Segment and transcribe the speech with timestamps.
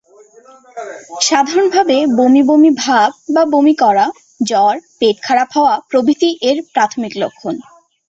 [1.21, 4.05] সাধারণভাবে বমি বমি ভাব বা বমি করা,
[4.41, 7.55] জ্বর, পেট খারাপ হওয়া প্রভৃতি এর প্রাথমিক লক্ষণ।